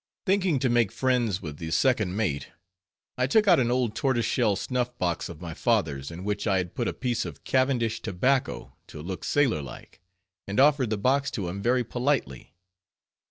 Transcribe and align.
Thinking 0.25 0.57
to 0.57 0.67
make 0.67 0.91
friends 0.91 1.43
with 1.43 1.57
the 1.57 1.69
second 1.69 2.15
mate, 2.17 2.47
I 3.19 3.27
took 3.27 3.47
out 3.47 3.59
an 3.59 3.69
old 3.69 3.95
tortoise 3.95 4.25
shell 4.25 4.55
snuff 4.55 4.97
box 4.97 5.29
of 5.29 5.41
my 5.41 5.53
father's, 5.53 6.09
in 6.09 6.23
which 6.23 6.47
I 6.47 6.57
had 6.57 6.73
put 6.73 6.87
a 6.87 6.91
piece 6.93 7.23
of 7.23 7.43
Cavendish 7.43 8.01
tobacco, 8.01 8.73
to 8.87 8.99
look 8.99 9.23
sailor 9.23 9.61
like, 9.61 10.01
and 10.47 10.59
offered 10.59 10.89
the 10.89 10.97
box 10.97 11.29
to 11.29 11.49
him 11.49 11.61
very 11.61 11.83
politely. 11.83 12.55